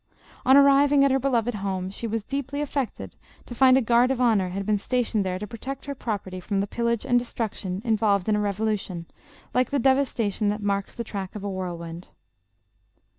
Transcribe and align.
On 0.47 0.57
arriving 0.57 1.05
at 1.05 1.11
her 1.11 1.19
beloved 1.19 1.53
home, 1.53 1.91
she 1.91 2.07
was 2.07 2.23
deeply 2.23 2.59
affected 2.59 3.15
to 3.45 3.53
find 3.53 3.77
a 3.77 3.83
guard 3.83 4.09
of 4.09 4.19
honor 4.19 4.49
had 4.49 4.65
been 4.65 4.79
stationed 4.79 5.23
there 5.23 5.37
to 5.37 5.45
protect 5.45 5.85
her 5.85 5.93
property 5.93 6.39
from 6.39 6.59
the 6.59 6.65
pillage 6.65 7.05
and 7.05 7.19
destruction 7.19 7.83
involved 7.85 8.27
in 8.27 8.35
a 8.35 8.39
revolution, 8.41 9.05
like 9.53 9.69
the 9.69 9.77
dev 9.77 9.99
astation 9.99 10.47
that 10.47 10.63
marks 10.63 10.95
the 10.95 11.03
track 11.03 11.35
of 11.35 11.43
a 11.43 11.49
whirlwind. 11.51 12.07